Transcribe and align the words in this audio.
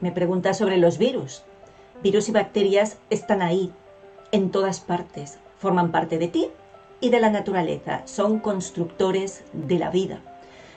Me 0.00 0.12
preguntas 0.12 0.58
sobre 0.58 0.76
los 0.76 0.98
virus. 0.98 1.42
Virus 2.02 2.28
y 2.28 2.32
bacterias 2.32 2.98
están 3.08 3.40
ahí, 3.40 3.72
en 4.30 4.50
todas 4.50 4.80
partes. 4.80 5.38
Forman 5.58 5.90
parte 5.90 6.18
de 6.18 6.28
ti 6.28 6.50
y 7.00 7.08
de 7.08 7.20
la 7.20 7.30
naturaleza. 7.30 8.02
Son 8.04 8.38
constructores 8.38 9.44
de 9.54 9.78
la 9.78 9.90
vida. 9.90 10.20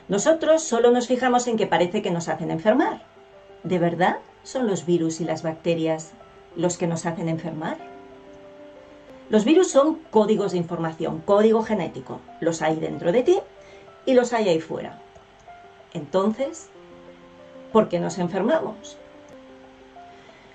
Nosotros 0.07 0.63
solo 0.63 0.91
nos 0.91 1.07
fijamos 1.07 1.47
en 1.47 1.57
que 1.57 1.67
parece 1.67 2.01
que 2.01 2.11
nos 2.11 2.29
hacen 2.29 2.49
enfermar. 2.49 3.01
¿De 3.63 3.77
verdad 3.77 4.17
son 4.43 4.68
los 4.68 4.86
virus 4.86 5.20
y 5.20 5.25
las 5.25 5.43
bacterias 5.43 6.11
los 6.55 6.77
que 6.77 6.88
nos 6.88 7.05
hacen 7.05 7.27
enfermar? 7.27 7.77
Los 9.29 9.43
virus 9.45 9.70
son 9.70 9.95
códigos 10.09 10.54
de 10.54 10.57
información, 10.57 11.21
código 11.25 11.61
genético. 11.61 12.21
Los 12.39 12.61
hay 12.61 12.77
dentro 12.77 13.11
de 13.11 13.23
ti 13.23 13.39
y 14.05 14.13
los 14.13 14.31
hay 14.31 14.47
ahí 14.47 14.61
fuera. 14.61 15.01
Entonces, 15.93 16.70
¿por 17.73 17.89
qué 17.89 17.99
nos 17.99 18.17
enfermamos? 18.17 18.97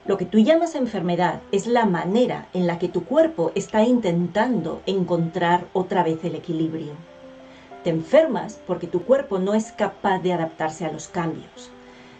Lo 0.06 0.18
que 0.18 0.26
tú 0.26 0.38
llamas 0.38 0.74
enfermedad 0.74 1.40
es 1.50 1.66
la 1.66 1.86
manera 1.86 2.46
en 2.52 2.66
la 2.66 2.78
que 2.78 2.88
tu 2.88 3.04
cuerpo 3.04 3.52
está 3.54 3.84
intentando 3.84 4.82
encontrar 4.84 5.66
otra 5.72 6.02
vez 6.02 6.22
el 6.24 6.34
equilibrio. 6.34 6.92
Te 7.84 7.88
enfermas 7.88 8.60
porque 8.66 8.86
tu 8.86 9.02
cuerpo 9.04 9.38
no 9.38 9.54
es 9.54 9.72
capaz 9.72 10.18
de 10.18 10.34
adaptarse 10.34 10.84
a 10.84 10.92
los 10.92 11.08
cambios. 11.08 11.70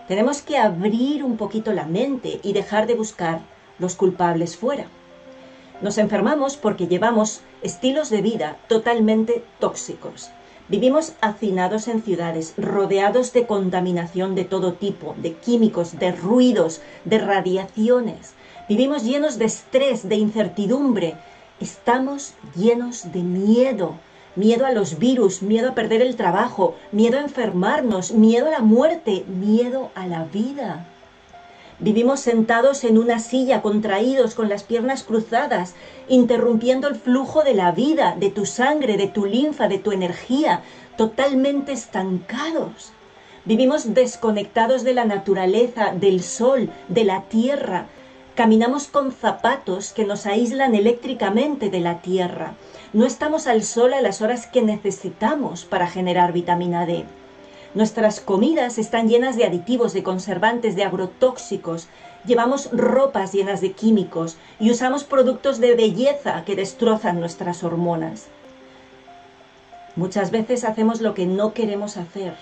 Tenemos 0.09 0.41
que 0.41 0.57
abrir 0.57 1.25
un 1.25 1.37
poquito 1.37 1.75
la 1.75 1.85
mente 1.85 2.41
y 2.43 2.55
dejar 2.55 2.87
de 2.87 2.95
buscar 2.95 3.41
los 3.79 3.97
culpables 3.97 4.57
fuera. 4.57 4.87
Nos 5.83 5.99
enfermamos 5.99 6.57
porque 6.57 6.87
llevamos 6.87 7.43
estilos 7.63 8.09
de 8.09 8.23
vida 8.23 8.57
totalmente 8.67 9.45
tóxicos, 9.59 10.31
Vivimos 10.67 11.13
hacinados 11.21 11.89
en 11.89 12.03
ciudades, 12.03 12.55
rodeados 12.57 13.35
de 13.35 13.47
contaminación 13.47 14.35
de 14.35 14.45
todo 14.45 14.73
tipo, 14.73 15.15
de 15.19 15.35
químicos, 15.35 15.99
de 15.99 16.11
ruidos, 16.11 16.81
de 17.05 17.19
radiaciones. 17.19 18.33
Vivimos 18.67 19.05
llenos 19.05 19.39
de 19.39 19.45
estrés, 19.45 20.09
de 20.09 20.17
incertidumbre. 20.17 21.17
Estamos 21.61 22.33
llenos 22.57 23.13
de 23.13 23.23
miedo. 23.23 23.97
Miedo 24.37 24.65
a 24.65 24.73
los 24.73 24.99
virus, 24.99 25.43
miedo 25.43 25.69
a 25.69 25.75
perder 25.75 26.01
el 26.01 26.17
trabajo, 26.17 26.77
miedo 26.93 27.19
a 27.19 27.23
enfermarnos, 27.23 28.13
miedo 28.13 28.47
a 28.47 28.51
la 28.51 28.61
muerte, 28.61 29.27
miedo 29.29 29.91
a 29.95 30.07
la 30.07 30.25
vida. 30.25 30.94
Vivimos 31.81 32.21
sentados 32.21 32.85
en 32.85 32.99
una 32.99 33.19
silla, 33.19 33.61
contraídos, 33.61 34.37
con 34.37 34.49
las 34.49 34.63
piernas 34.63 35.03
cruzadas, 35.03 35.75
interrumpiendo 36.09 36.87
el 36.87 36.95
flujo 36.95 37.43
de 37.43 37.55
la 37.55 37.73
vida, 37.73 38.15
de 38.17 38.31
tu 38.31 38.47
sangre, 38.47 38.97
de 38.97 39.09
tu 39.09 39.27
linfa, 39.27 39.67
de 39.67 39.79
tu 39.79 39.91
energía, 39.91 40.63
totalmente 40.97 41.73
estancados. 41.73 42.93
Vivimos 43.45 43.93
desconectados 43.93 44.85
de 44.85 44.95
la 44.95 45.05
naturaleza, 45.05 45.93
del 45.93 46.23
sol, 46.23 46.71
de 46.89 47.05
la 47.05 47.23
tierra. 47.23 47.87
Caminamos 48.37 48.87
con 48.87 49.11
zapatos 49.11 49.93
que 49.93 50.05
nos 50.05 50.27
aíslan 50.27 50.75
eléctricamente 50.77 51.71
de 51.71 51.81
la 51.81 52.01
tierra. 52.01 52.55
No 52.93 53.05
estamos 53.05 53.49
al 53.49 53.65
sol 53.65 53.95
a 53.95 54.01
las 54.01 54.23
horas 54.23 54.47
que 54.47 54.63
necesitamos 54.63 55.65
para 55.65 55.89
generar 55.89 56.33
vitamina 56.33 56.87
D. 56.87 57.05
Nuestras 57.75 58.21
comidas 58.21 58.79
están 58.79 59.09
llenas 59.09 59.37
de 59.37 59.45
aditivos, 59.45 59.93
de 59.93 60.05
conservantes, 60.05 60.77
de 60.77 60.85
agrotóxicos. 60.85 61.89
Llevamos 62.25 62.71
ropas 62.71 63.33
llenas 63.33 63.61
de 63.61 63.73
químicos 63.73 64.37
y 64.61 64.71
usamos 64.71 65.03
productos 65.03 65.59
de 65.59 65.75
belleza 65.75 66.45
que 66.45 66.55
destrozan 66.55 67.19
nuestras 67.19 67.65
hormonas. 67.65 68.29
Muchas 69.97 70.31
veces 70.31 70.63
hacemos 70.63 71.01
lo 71.01 71.15
que 71.15 71.27
no 71.27 71.53
queremos 71.53 71.97
hacer 71.97 72.37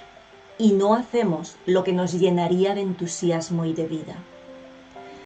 y 0.59 0.73
no 0.73 0.95
hacemos 0.95 1.57
lo 1.65 1.83
que 1.83 1.95
nos 1.95 2.13
llenaría 2.13 2.75
de 2.75 2.83
entusiasmo 2.83 3.65
y 3.65 3.73
de 3.73 3.87
vida. 3.87 4.17